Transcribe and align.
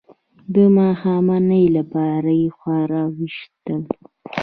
د 0.53 0.55
ماښامنۍ 0.77 1.65
لپاره 1.77 2.31
یې 2.41 2.47
خواړه 2.57 3.01
ویشل. 3.15 3.79